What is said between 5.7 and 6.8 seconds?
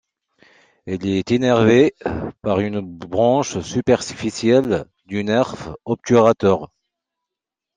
obturateur.